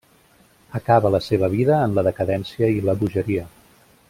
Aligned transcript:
Acaba 0.79 1.11
la 1.15 1.19
seva 1.25 1.51
vida 1.57 1.77
en 1.89 1.95
la 1.99 2.07
decadència 2.09 2.71
i 2.79 2.85
la 2.89 3.01
bogeria. 3.05 3.49